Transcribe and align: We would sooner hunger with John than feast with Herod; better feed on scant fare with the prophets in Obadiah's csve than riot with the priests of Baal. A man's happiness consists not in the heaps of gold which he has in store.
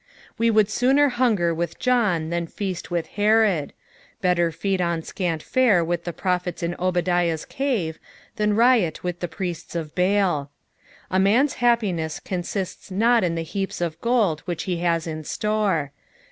We 0.39 0.49
would 0.49 0.67
sooner 0.67 1.09
hunger 1.09 1.53
with 1.53 1.77
John 1.77 2.31
than 2.31 2.47
feast 2.47 2.89
with 2.89 3.05
Herod; 3.05 3.71
better 4.19 4.51
feed 4.51 4.81
on 4.81 5.03
scant 5.03 5.43
fare 5.43 5.85
with 5.85 6.05
the 6.05 6.11
prophets 6.11 6.63
in 6.63 6.73
Obadiah's 6.79 7.45
csve 7.45 7.99
than 8.37 8.55
riot 8.55 9.03
with 9.03 9.19
the 9.19 9.27
priests 9.27 9.75
of 9.75 9.93
Baal. 9.93 10.49
A 11.11 11.19
man's 11.19 11.53
happiness 11.61 12.19
consists 12.19 12.89
not 12.89 13.23
in 13.23 13.35
the 13.35 13.43
heaps 13.43 13.79
of 13.79 14.01
gold 14.01 14.39
which 14.45 14.63
he 14.63 14.77
has 14.77 15.05
in 15.05 15.23
store. 15.23 15.91